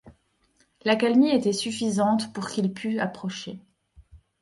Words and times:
L’accalmie 0.83 1.29
était 1.29 1.53
suffisante 1.53 2.33
pour 2.33 2.49
qu’il 2.49 2.73
pût 2.73 2.97
approcher. 2.97 3.59